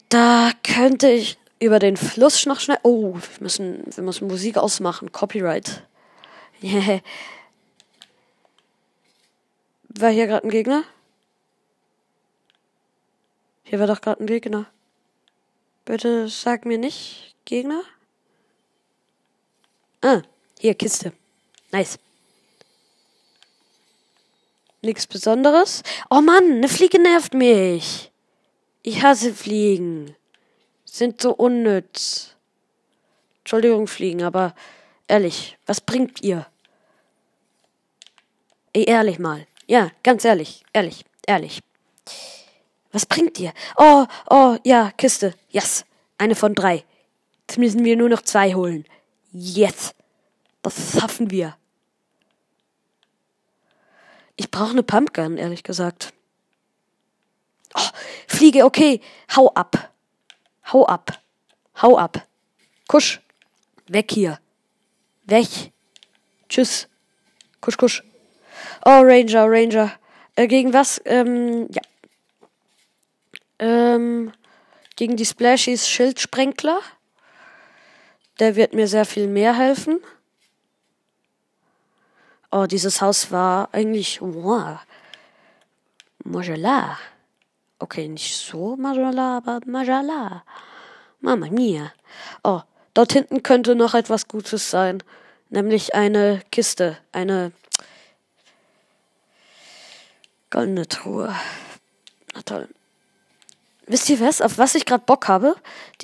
Da 0.08 0.50
könnte 0.64 1.08
ich 1.08 1.38
über 1.60 1.78
den 1.78 1.96
Fluss 1.96 2.44
noch 2.44 2.58
schnell. 2.58 2.78
Oh, 2.82 3.14
wir 3.14 3.22
müssen, 3.38 3.84
wir 3.86 4.02
müssen 4.02 4.26
Musik 4.26 4.58
ausmachen. 4.58 5.12
Copyright. 5.12 5.84
Yeah. 6.60 7.00
War 9.90 10.10
hier 10.10 10.26
gerade 10.26 10.44
ein 10.44 10.50
Gegner? 10.50 10.82
Hier 13.62 13.78
war 13.80 13.86
doch 13.86 14.00
gerade 14.00 14.22
ein 14.22 14.26
Gegner. 14.26 14.66
Bitte 15.84 16.28
sag 16.28 16.66
mir 16.66 16.78
nicht 16.78 17.34
Gegner. 17.44 17.82
Ah, 20.02 20.22
hier 20.58 20.74
Kiste. 20.74 21.12
Nice. 21.72 21.98
Nichts 24.86 25.08
Besonderes. 25.08 25.82
Oh 26.10 26.20
Mann, 26.20 26.44
eine 26.44 26.68
Fliege 26.68 27.02
nervt 27.02 27.34
mich. 27.34 28.12
Ich 28.82 29.02
hasse 29.02 29.34
Fliegen. 29.34 30.14
Sind 30.84 31.20
so 31.20 31.32
unnütz. 31.32 32.36
Entschuldigung, 33.38 33.88
Fliegen, 33.88 34.22
aber 34.22 34.54
ehrlich, 35.08 35.58
was 35.66 35.80
bringt 35.80 36.22
ihr? 36.22 36.46
Ey, 38.72 38.84
ehrlich 38.84 39.18
mal. 39.18 39.48
Ja, 39.66 39.90
ganz 40.04 40.24
ehrlich, 40.24 40.64
ehrlich, 40.72 41.04
ehrlich. 41.26 41.62
Was 42.92 43.06
bringt 43.06 43.40
ihr? 43.40 43.52
Oh, 43.76 44.06
oh, 44.30 44.56
ja, 44.62 44.92
Kiste. 44.92 45.34
Yes. 45.50 45.84
Eine 46.16 46.36
von 46.36 46.54
drei. 46.54 46.84
Jetzt 47.40 47.58
müssen 47.58 47.84
wir 47.84 47.96
nur 47.96 48.08
noch 48.08 48.22
zwei 48.22 48.54
holen. 48.54 48.84
Yes. 49.32 49.96
Das 50.62 50.92
schaffen 50.92 51.32
wir. 51.32 51.56
Ich 54.36 54.50
brauche 54.50 54.70
eine 54.70 54.82
Pumpgun, 54.82 55.38
ehrlich 55.38 55.62
gesagt. 55.62 56.12
Oh, 57.74 57.88
Fliege, 58.26 58.64
okay. 58.64 59.00
Hau 59.34 59.52
ab. 59.54 59.92
Hau 60.72 60.86
ab. 60.86 61.18
Hau 61.80 61.98
ab. 61.98 62.26
Kusch. 62.86 63.20
Weg 63.88 64.10
hier. 64.10 64.38
Weg. 65.24 65.72
Tschüss. 66.48 66.88
Kusch, 67.60 67.76
kusch. 67.76 68.02
Oh, 68.84 69.00
Ranger, 69.02 69.46
Ranger. 69.48 69.92
Äh, 70.36 70.46
gegen 70.46 70.72
was? 70.72 71.00
Ähm, 71.04 71.68
ja. 71.70 71.82
Ähm, 73.58 74.32
gegen 74.96 75.16
die 75.16 75.26
Splashies 75.26 75.88
Schildsprenkler. 75.88 76.80
Der 78.38 78.54
wird 78.56 78.74
mir 78.74 78.86
sehr 78.86 79.06
viel 79.06 79.26
mehr 79.28 79.56
helfen. 79.56 80.00
Oh, 82.50 82.66
dieses 82.66 83.00
Haus 83.02 83.30
war 83.32 83.68
eigentlich, 83.72 84.20
wow, 84.20 84.78
Majala. 86.24 86.98
Okay, 87.78 88.08
nicht 88.08 88.36
so 88.36 88.76
Majala, 88.76 89.38
aber 89.38 89.60
Majala. 89.66 90.44
Mama 91.20 91.48
mia. 91.50 91.92
Oh, 92.42 92.62
dort 92.94 93.12
hinten 93.12 93.42
könnte 93.42 93.74
noch 93.74 93.94
etwas 93.94 94.28
Gutes 94.28 94.70
sein. 94.70 95.02
Nämlich 95.50 95.94
eine 95.94 96.42
Kiste, 96.50 96.98
eine 97.12 97.52
goldene 100.50 100.88
Truhe. 100.88 101.34
Na 102.34 102.42
toll. 102.42 102.68
Wisst 103.86 104.08
ihr 104.08 104.20
was, 104.20 104.40
auf 104.40 104.58
was 104.58 104.74
ich 104.74 104.84
gerade 104.84 105.04
Bock 105.04 105.28
habe? 105.28 105.54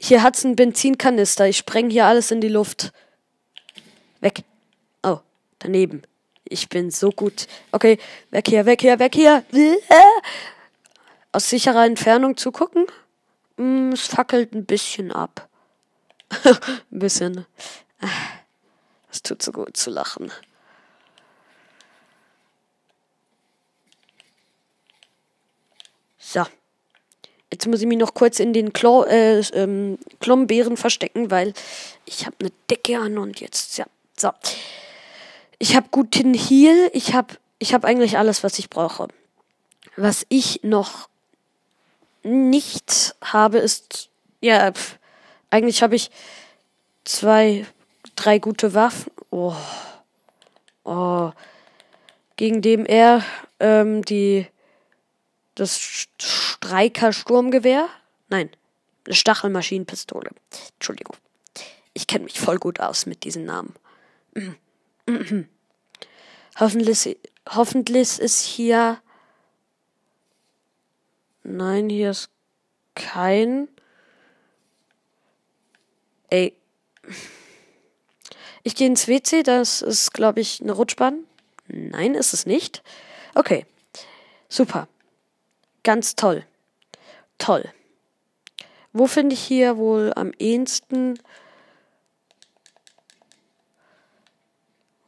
Hier 0.01 0.23
hat's 0.23 0.45
einen 0.45 0.55
Benzinkanister. 0.55 1.49
Ich 1.49 1.57
spreng 1.57 1.91
hier 1.91 2.07
alles 2.07 2.31
in 2.31 2.41
die 2.41 2.49
Luft. 2.49 2.93
Weg. 4.21 4.45
Oh, 5.03 5.19
daneben. 5.59 6.03
Ich 6.53 6.69
bin 6.69 6.91
so 6.91 7.11
gut. 7.11 7.47
Okay, 7.73 7.99
weg 8.31 8.47
hier, 8.47 8.67
weg 8.67 8.83
hier, 8.83 8.99
weg 8.99 9.15
hier. 9.15 9.43
Aus 11.33 11.49
sicherer 11.49 11.87
Entfernung 11.87 12.37
zugucken. 12.37 12.85
Mm, 13.57 13.93
es 13.93 14.07
fackelt 14.07 14.53
ein 14.53 14.67
bisschen 14.67 15.13
ab. 15.13 15.49
ein 16.45 16.59
bisschen. 16.91 17.47
Es 19.11 19.23
tut 19.23 19.43
so 19.43 19.51
gut 19.51 19.79
zu 19.79 19.89
lachen. 19.89 20.31
So. 26.19 26.45
Jetzt 27.51 27.67
muss 27.67 27.81
ich 27.81 27.87
mich 27.87 27.99
noch 27.99 28.13
kurz 28.13 28.41
in 28.41 28.53
den 28.53 28.75
Klo 28.75 29.05
äh, 29.05 29.41
ähm, 29.55 29.99
Klombeeren 30.21 30.77
verstecken, 30.77 31.31
weil 31.31 31.55
ich 32.05 32.27
habe 32.27 32.37
eine 32.41 32.51
Decke 32.69 32.99
an 32.99 33.17
und 33.17 33.41
jetzt, 33.41 33.79
ja. 33.79 33.87
So. 34.19 34.31
Ich 35.63 35.77
habe 35.77 35.87
guten 35.93 36.35
Heal. 36.35 36.91
Ich 36.93 37.15
habe 37.15 37.37
ich 37.61 37.73
hab 37.73 37.85
eigentlich 37.85 38.19
alles, 38.19 38.43
was 38.43 38.59
ich 38.59 38.69
brauche. 38.69 39.07
Was 39.95 40.27
ich 40.29 40.59
noch 40.65 41.09
nicht 42.25 43.15
habe, 43.23 43.59
ist. 43.59 44.09
Ja, 44.41 44.73
pf, 44.73 44.99
eigentlich 45.51 45.85
habe 45.85 45.95
ich 45.95 46.11
zwei, 47.05 47.65
drei 48.17 48.41
gute 48.41 48.75
Waffen. 48.75 49.13
Oh. 49.31 49.55
Oh. 50.83 51.31
Gegen 52.35 52.61
dem 52.61 52.85
er 52.85 53.25
ähm, 53.61 54.05
die. 54.05 54.49
Das 55.55 55.79
Streiker 55.79 57.13
Sturmgewehr. 57.13 57.87
Nein, 58.31 58.51
eine 59.07 59.15
Stachelmaschinenpistole. 59.15 60.31
Entschuldigung. 60.75 61.17
Ich 61.95 62.09
kenne 62.09 62.25
mich 62.25 62.41
voll 62.41 62.59
gut 62.59 62.81
aus 62.81 63.07
mit 63.07 63.23
diesen 63.23 63.45
Namen. 63.45 63.77
Hoffentlich, 66.61 67.19
hoffentlich 67.49 68.19
ist 68.19 68.41
hier. 68.43 69.01
Nein, 71.43 71.89
hier 71.89 72.11
ist 72.11 72.31
kein. 72.95 73.69
Ey. 76.29 76.55
Ich 78.63 78.77
gehe 78.77 78.87
ins 78.87 79.09
WC, 79.09 79.43
das 79.43 79.83
ist, 79.83 80.13
glaube 80.13 80.41
ich, 80.41 80.61
eine 80.61 80.73
Rutschbahn. 80.73 81.25
Nein, 81.69 82.15
ist 82.15 82.33
es 82.33 82.47
nicht. 82.47 82.83
Okay. 83.35 83.67
Super. 84.49 84.89
Ganz 85.83 86.15
toll. 86.15 86.45
Toll. 87.39 87.65
Wo 88.93 89.07
finde 89.07 89.35
ich 89.35 89.41
hier 89.41 89.79
wohl 89.79 90.13
am 90.15 90.33
ehesten 90.39 91.19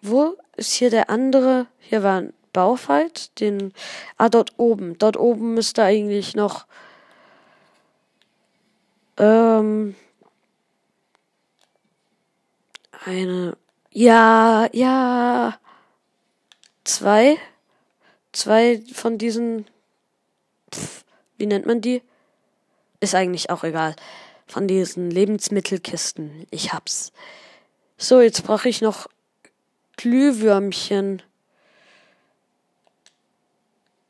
Wo 0.06 0.36
ist 0.56 0.74
hier 0.74 0.90
der 0.90 1.08
andere? 1.08 1.66
Hier 1.78 2.02
war 2.02 2.20
ein 2.20 2.34
Baufight. 2.52 3.40
Den. 3.40 3.72
Ah, 4.18 4.28
dort 4.28 4.52
oben. 4.58 4.98
Dort 4.98 5.16
oben 5.16 5.54
müsste 5.54 5.82
eigentlich 5.82 6.36
noch. 6.36 6.66
Ähm. 9.16 9.94
Eine. 13.06 13.56
Ja, 13.92 14.68
ja. 14.72 15.58
Zwei. 16.84 17.38
Zwei 18.32 18.82
von 18.92 19.16
diesen. 19.16 19.66
Pff, 20.70 21.06
wie 21.38 21.46
nennt 21.46 21.64
man 21.64 21.80
die? 21.80 22.02
Ist 23.00 23.14
eigentlich 23.14 23.48
auch 23.48 23.64
egal. 23.64 23.96
Von 24.46 24.68
diesen 24.68 25.10
Lebensmittelkisten. 25.10 26.46
Ich 26.50 26.74
hab's. 26.74 27.10
So, 27.96 28.20
jetzt 28.20 28.44
brauche 28.44 28.68
ich 28.68 28.82
noch 28.82 29.08
Glühwürmchen. 29.96 31.22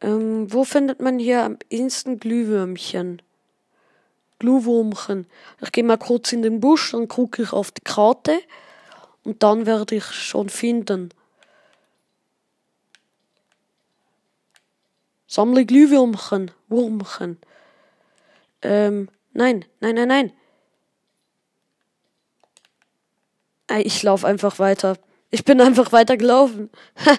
Ähm, 0.01 0.53
wo 0.53 0.65
findet 0.65 1.01
man 1.01 1.19
hier 1.19 1.45
am 1.45 1.59
ehesten 1.71 2.19
Glühwürmchen? 2.19 3.23
Glühwürmchen. 4.39 5.27
Ich 5.61 5.73
gehe 5.73 5.85
mal 5.85 5.97
kurz 5.97 6.33
in 6.33 6.43
den 6.43 6.61
Busch, 6.61 6.93
dann 6.93 7.09
gucke 7.09 7.43
ich 7.43 7.53
auf 7.53 7.71
die 7.71 7.83
Karte 7.83 8.41
und 9.23 9.43
dann 9.43 9.67
werde 9.67 9.97
ich 9.97 10.05
schon 10.05 10.49
finden. 10.49 11.11
Sammle 15.27 15.65
Glühwürmchen. 15.65 16.51
Wurmchen. 16.69 17.39
Ähm, 18.63 19.09
nein, 19.33 19.65
nein, 19.81 19.95
nein, 19.95 20.09
nein. 20.09 20.33
Ich 23.83 24.03
laufe 24.03 24.27
einfach 24.27 24.59
weiter. 24.59 24.97
Ich 25.35 25.45
bin 25.45 25.61
einfach 25.61 25.91
weiter 25.91 26.17
gelaufen. 26.17 26.71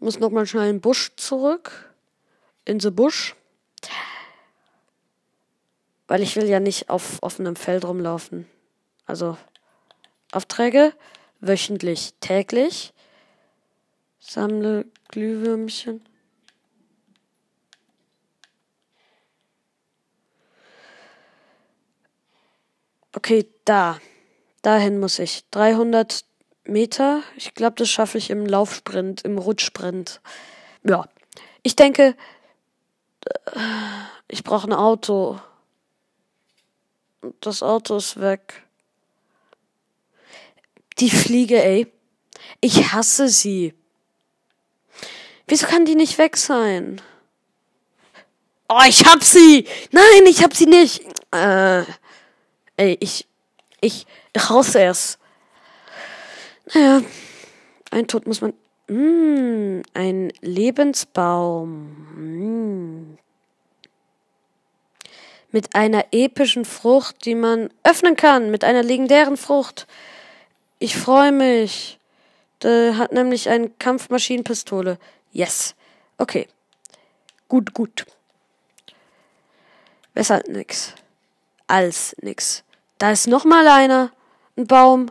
Muss 0.00 0.18
nochmal 0.18 0.44
schnell 0.44 0.64
in 0.70 0.76
den 0.78 0.80
Busch 0.80 1.12
zurück. 1.14 1.94
In 2.64 2.80
the 2.80 2.90
Busch. 2.90 3.36
Weil 6.08 6.22
ich 6.22 6.34
will 6.34 6.48
ja 6.48 6.58
nicht 6.58 6.90
auf 6.90 7.22
offenem 7.22 7.54
Feld 7.54 7.84
rumlaufen. 7.84 8.48
Also 9.06 9.38
Aufträge 10.32 10.94
wöchentlich, 11.38 12.14
täglich. 12.18 12.92
Sammle 14.18 14.86
Glühwürmchen. 15.10 16.04
Okay, 23.14 23.48
da. 23.64 24.00
Dahin 24.62 24.98
muss 24.98 25.20
ich. 25.20 25.48
300 25.52 26.24
Meter. 26.64 27.22
Ich 27.36 27.54
glaube, 27.54 27.76
das 27.76 27.88
schaffe 27.88 28.18
ich 28.18 28.30
im 28.30 28.46
Laufsprint, 28.46 29.22
im 29.22 29.38
Rutschsprint. 29.38 30.20
Ja. 30.82 31.08
Ich 31.62 31.76
denke, 31.76 32.16
ich 34.28 34.44
brauche 34.44 34.68
ein 34.68 34.72
Auto. 34.72 35.40
Das 37.40 37.62
Auto 37.62 37.96
ist 37.96 38.20
weg. 38.20 38.62
Die 40.98 41.10
Fliege, 41.10 41.62
ey. 41.62 41.90
Ich 42.60 42.92
hasse 42.92 43.28
sie. 43.28 43.74
Wieso 45.46 45.66
kann 45.66 45.84
die 45.84 45.94
nicht 45.94 46.18
weg 46.18 46.36
sein? 46.36 47.00
Oh, 48.68 48.80
ich 48.88 49.04
hab 49.04 49.22
sie! 49.22 49.66
Nein, 49.90 50.26
ich 50.26 50.42
hab 50.42 50.54
sie 50.54 50.66
nicht! 50.66 51.02
Äh, 51.32 51.82
ey, 52.76 52.96
ich, 53.00 53.26
ich, 53.80 54.06
hasse 54.36 54.82
es. 54.82 55.18
Naja, 56.72 57.02
ein 57.90 58.06
Tod 58.06 58.26
muss 58.26 58.40
man. 58.40 58.54
Mm, 58.88 59.82
ein 59.94 60.32
Lebensbaum. 60.40 61.96
Mm. 62.16 63.18
Mit 65.52 65.74
einer 65.74 66.06
epischen 66.10 66.64
Frucht, 66.64 67.24
die 67.24 67.34
man 67.34 67.70
öffnen 67.84 68.16
kann, 68.16 68.50
mit 68.50 68.64
einer 68.64 68.82
legendären 68.82 69.36
Frucht. 69.36 69.86
Ich 70.78 70.96
freue 70.96 71.32
mich. 71.32 71.98
Der 72.62 72.96
hat 72.96 73.12
nämlich 73.12 73.48
eine 73.48 73.68
Kampfmaschinenpistole. 73.68 74.98
Yes. 75.32 75.74
Okay. 76.18 76.48
Gut, 77.48 77.74
gut. 77.74 78.06
Besser 80.14 80.42
nix. 80.48 80.94
Als 81.66 82.16
nix. 82.20 82.64
Da 82.98 83.12
ist 83.12 83.26
noch 83.26 83.44
mal 83.44 83.68
einer. 83.68 84.10
Ein 84.56 84.66
Baum. 84.66 85.10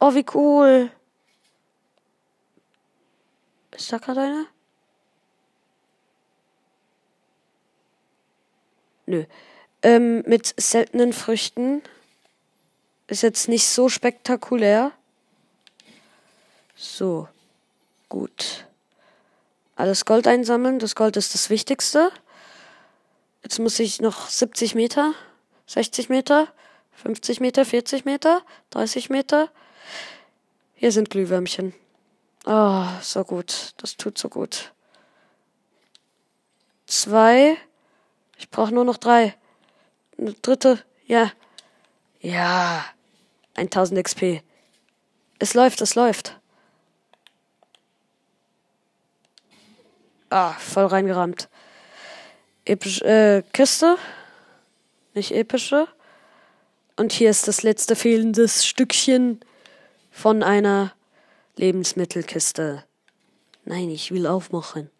Oh, 0.00 0.14
wie 0.14 0.24
cool. 0.34 0.90
Ist 3.72 3.92
da 3.92 3.98
gerade 3.98 4.20
einer? 4.22 4.46
Nö. 9.06 9.24
Ähm, 9.82 10.22
mit 10.26 10.54
seltenen 10.58 11.12
Früchten. 11.12 11.82
Ist 13.08 13.22
jetzt 13.22 13.48
nicht 13.48 13.66
so 13.66 13.88
spektakulär. 13.88 14.92
So. 16.76 17.28
Gut. 18.08 18.66
Alles 19.76 20.04
Gold 20.04 20.26
einsammeln. 20.26 20.78
Das 20.78 20.94
Gold 20.94 21.16
ist 21.16 21.34
das 21.34 21.50
Wichtigste. 21.50 22.10
Jetzt 23.42 23.58
muss 23.58 23.78
ich 23.78 24.00
noch 24.00 24.28
70 24.28 24.74
Meter, 24.74 25.14
60 25.66 26.08
Meter, 26.08 26.48
50 26.92 27.40
Meter, 27.40 27.64
40 27.64 28.04
Meter, 28.04 28.42
30 28.70 29.10
Meter. 29.10 29.50
Hier 30.74 30.92
sind 30.92 31.10
Glühwürmchen. 31.10 31.74
Oh, 32.46 32.86
so 33.02 33.24
gut. 33.24 33.74
Das 33.76 33.96
tut 33.96 34.16
so 34.16 34.28
gut. 34.28 34.72
Zwei. 36.86 37.56
Ich 38.38 38.48
brauche 38.50 38.72
nur 38.72 38.84
noch 38.84 38.96
drei. 38.96 39.36
Eine 40.18 40.32
dritte. 40.34 40.82
Ja. 41.06 41.30
Ja. 42.20 42.84
1000 43.54 44.02
XP. 44.02 44.42
Es 45.38 45.54
läuft, 45.54 45.80
es 45.80 45.94
läuft. 45.94 46.38
Ah, 50.30 50.52
voll 50.54 50.86
reingerammt. 50.86 51.48
Episch, 52.64 53.02
äh, 53.02 53.42
Kiste. 53.52 53.98
Nicht 55.14 55.32
epische. 55.32 55.88
Und 56.96 57.12
hier 57.12 57.30
ist 57.30 57.48
das 57.48 57.62
letzte 57.62 57.96
fehlende 57.96 58.48
Stückchen 58.48 59.40
von 60.20 60.42
einer 60.42 60.92
Lebensmittelkiste. 61.56 62.84
Nein, 63.64 63.88
ich 63.88 64.12
will 64.12 64.26
aufmachen. 64.26 64.90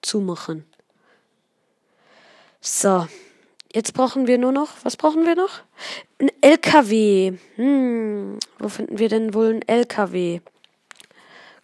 Zumachen. 0.00 0.64
So. 2.60 3.08
Jetzt 3.72 3.94
brauchen 3.94 4.28
wir 4.28 4.38
nur 4.38 4.52
noch, 4.52 4.70
was 4.84 4.96
brauchen 4.96 5.26
wir 5.26 5.34
noch? 5.34 5.62
Ein 6.18 6.30
LKW. 6.40 7.32
Hm, 7.56 8.38
wo 8.58 8.68
finden 8.68 8.98
wir 8.98 9.08
denn 9.08 9.34
wohl 9.34 9.54
ein 9.54 9.62
LKW? 9.62 10.40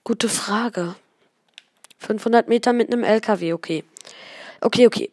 Gute 0.03 0.29
Frage. 0.29 0.97
500 1.99 2.49
Meter 2.49 2.73
mit 2.73 2.93
einem 2.93 3.05
LKW, 3.05 3.53
okay. 3.53 3.85
Okay, 4.61 4.87
okay. 4.87 5.13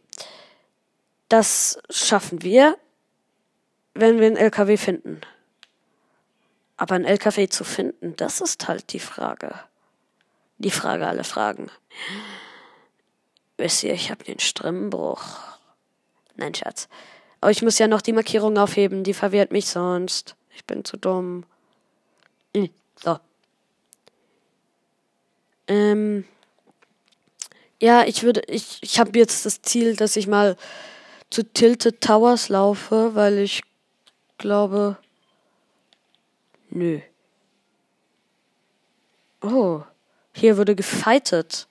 Das 1.30 1.80
schaffen 1.90 2.42
wir, 2.42 2.78
wenn 3.94 4.20
wir 4.20 4.28
einen 4.28 4.38
LKW 4.38 4.78
finden. 4.78 5.22
Aber 6.78 6.96
einen 6.96 7.06
LKW 7.06 7.48
zu 7.48 7.64
finden, 7.64 8.16
das 8.16 8.42
ist 8.42 8.68
halt 8.68 8.94
die 8.94 9.00
Frage. 9.00 9.54
Die 10.58 10.72
Frage 10.72 11.08
aller 11.08 11.24
Fragen. 11.24 11.70
Wisst 13.58 13.84
ihr, 13.84 13.94
ich 13.94 14.10
habe 14.10 14.24
den 14.24 14.40
Strimmbruch. 14.40 15.24
Nein, 16.36 16.56
Schatz. 16.56 16.88
Aber 17.42 17.52
ich 17.52 17.62
muss 17.62 17.78
ja 17.78 17.88
noch 17.88 18.02
die 18.02 18.14
Markierung 18.14 18.58
aufheben, 18.58 19.04
die 19.04 19.14
verwirrt 19.14 19.52
mich 19.52 19.68
sonst. 19.68 20.36
Ich 20.56 20.66
bin 20.66 20.86
zu 20.86 20.98
dumm. 20.98 21.46
Hm, 22.56 22.70
so. 22.96 23.20
Ähm, 25.68 26.26
ja, 27.82 28.04
ich 28.06 28.24
würde, 28.24 28.42
ich, 28.48 28.80
ich 28.82 29.00
habe 29.00 29.18
jetzt 29.18 29.46
das 29.46 29.62
Ziel, 29.62 29.96
dass 29.96 30.16
ich 30.16 30.28
mal 30.28 30.56
zu 31.30 31.44
Tilted 31.44 32.02
Towers 32.02 32.50
laufe, 32.50 33.16
weil 33.16 33.40
ich 33.40 33.62
glaube. 34.38 34.98
Nö. 36.76 37.02
Oh, 39.42 39.84
hier 40.34 40.58
wurde 40.58 40.76
gefightet. 40.76 41.68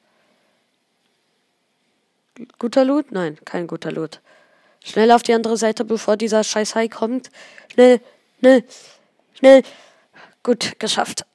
Guter 2.60 2.84
Loot? 2.84 3.10
Nein, 3.10 3.36
kein 3.44 3.66
guter 3.66 3.90
Loot. 3.90 4.20
Schnell 4.84 5.10
auf 5.10 5.24
die 5.24 5.34
andere 5.34 5.56
Seite, 5.56 5.84
bevor 5.84 6.16
dieser 6.16 6.44
scheiß 6.44 6.76
Hai 6.76 6.86
kommt. 6.86 7.30
Schnell, 7.72 8.00
schnell, 8.38 8.64
schnell. 9.34 9.62
Gut, 10.44 10.78
geschafft. 10.78 11.26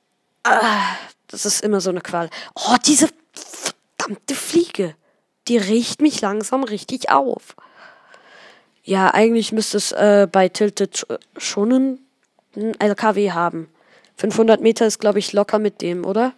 Ah, 0.43 0.95
das 1.27 1.45
ist 1.45 1.61
immer 1.61 1.81
so 1.81 1.89
eine 1.89 2.01
Qual. 2.01 2.29
Oh, 2.55 2.75
diese 2.85 3.09
verdammte 3.33 4.33
Fliege. 4.33 4.95
Die 5.49 5.57
riecht 5.57 6.01
mich 6.01 6.21
langsam 6.21 6.63
richtig 6.63 7.09
auf. 7.09 7.57
Ja, 8.83 9.13
eigentlich 9.13 9.51
müsste 9.51 9.75
es 9.75 9.91
äh, 9.91 10.25
bei 10.31 10.47
Tilted 10.47 11.05
schon 11.35 12.06
ein 12.57 12.79
LKW 12.79 13.31
haben. 13.31 13.69
500 14.17 14.61
Meter 14.61 14.87
ist, 14.87 14.99
glaube 14.99 15.19
ich, 15.19 15.33
locker 15.33 15.59
mit 15.59 15.81
dem, 15.81 16.05
oder? 16.05 16.33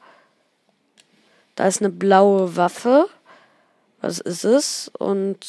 Da 1.55 1.67
ist 1.67 1.81
eine 1.81 1.89
blaue 1.89 2.55
Waffe. 2.55 3.07
Was 4.01 4.19
ist 4.19 4.43
es? 4.43 4.91
Und 4.97 5.45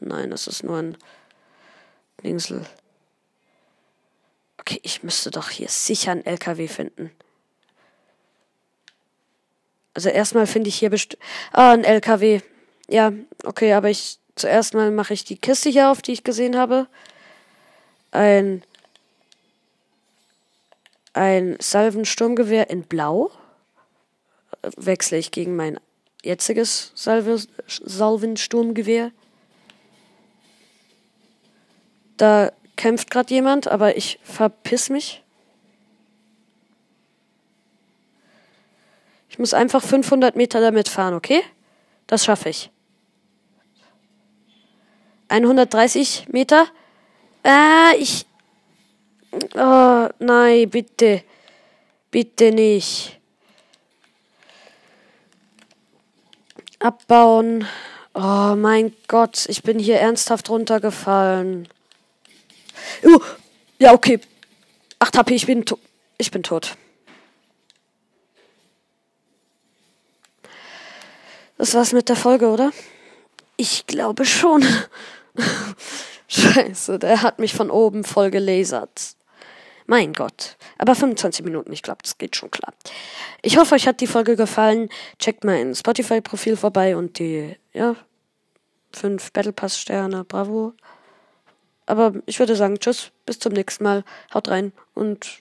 nein, 0.00 0.30
das 0.30 0.46
ist 0.46 0.64
nur 0.64 0.78
ein 0.78 0.96
Dingsel. 2.22 2.64
Okay, 4.58 4.80
ich 4.82 5.02
müsste 5.02 5.30
doch 5.30 5.50
hier 5.50 5.68
sicher 5.68 6.12
ein 6.12 6.24
LKW 6.24 6.68
finden. 6.68 7.10
Also 9.94 10.08
erstmal 10.08 10.46
finde 10.46 10.68
ich 10.68 10.76
hier 10.76 10.90
bestimmt. 10.90 11.22
Ah, 11.52 11.72
ein 11.72 11.84
LKW. 11.84 12.40
Ja, 12.88 13.12
okay, 13.44 13.72
aber 13.72 13.90
ich. 13.90 14.18
Zuerst 14.36 14.74
mal 14.74 14.90
mache 14.90 15.12
ich 15.12 15.24
die 15.24 15.36
Kiste 15.36 15.68
hier 15.68 15.90
auf, 15.90 16.00
die 16.00 16.12
ich 16.12 16.24
gesehen 16.24 16.56
habe. 16.56 16.86
Ein. 18.10 18.62
Ein 21.12 21.56
Salvensturmgewehr 21.60 22.70
in 22.70 22.82
Blau. 22.82 23.30
Wechsle 24.76 25.18
ich 25.18 25.30
gegen 25.30 25.56
mein 25.56 25.80
jetziges 26.22 26.92
Salve, 26.94 27.42
Salvensturmgewehr. 27.66 29.10
Da 32.16 32.52
kämpft 32.76 33.10
gerade 33.10 33.32
jemand, 33.32 33.68
aber 33.68 33.96
ich 33.96 34.18
verpiss 34.22 34.90
mich. 34.90 35.22
Ich 39.30 39.38
muss 39.38 39.54
einfach 39.54 39.82
500 39.82 40.36
Meter 40.36 40.60
damit 40.60 40.88
fahren, 40.88 41.14
okay? 41.14 41.42
Das 42.06 42.24
schaffe 42.24 42.48
ich. 42.48 42.70
130 45.28 46.26
Meter. 46.28 46.66
Ah, 47.44 47.92
ich. 47.98 48.26
Oh, 49.54 50.08
nein, 50.18 50.68
bitte. 50.70 51.22
Bitte 52.10 52.52
nicht. 52.52 53.18
Abbauen. 56.78 57.66
Oh 58.14 58.54
mein 58.56 58.94
Gott, 59.06 59.46
ich 59.48 59.62
bin 59.62 59.78
hier 59.78 60.00
ernsthaft 60.00 60.50
runtergefallen. 60.50 61.68
Uh, 63.04 63.20
ja, 63.78 63.92
okay. 63.92 64.20
8 64.98 65.16
HP, 65.16 65.34
ich 65.34 65.46
bin, 65.46 65.64
ich 66.18 66.30
bin 66.30 66.42
tot. 66.42 66.76
Das 71.56 71.74
war's 71.74 71.92
mit 71.92 72.08
der 72.08 72.16
Folge, 72.16 72.48
oder? 72.48 72.72
Ich 73.56 73.86
glaube 73.86 74.24
schon. 74.24 74.64
Scheiße, 76.28 76.98
der 76.98 77.22
hat 77.22 77.38
mich 77.38 77.54
von 77.54 77.70
oben 77.70 78.04
voll 78.04 78.30
gelasert. 78.30 79.14
Mein 79.90 80.12
Gott. 80.12 80.56
Aber 80.78 80.94
25 80.94 81.44
Minuten, 81.44 81.72
ich 81.72 81.82
glaube, 81.82 81.98
das 82.04 82.16
geht 82.16 82.36
schon 82.36 82.52
klar. 82.52 82.72
Ich 83.42 83.56
hoffe, 83.56 83.74
euch 83.74 83.88
hat 83.88 84.00
die 84.00 84.06
Folge 84.06 84.36
gefallen. 84.36 84.88
Checkt 85.18 85.42
mein 85.42 85.74
Spotify-Profil 85.74 86.56
vorbei 86.56 86.96
und 86.96 87.18
die, 87.18 87.56
ja, 87.72 87.96
fünf 88.92 89.32
Battle 89.32 89.52
Pass-Sterne. 89.52 90.22
Bravo. 90.22 90.74
Aber 91.86 92.12
ich 92.26 92.38
würde 92.38 92.54
sagen, 92.54 92.78
tschüss, 92.78 93.10
bis 93.26 93.40
zum 93.40 93.52
nächsten 93.52 93.82
Mal. 93.82 94.04
Haut 94.32 94.46
rein 94.46 94.72
und 94.94 95.40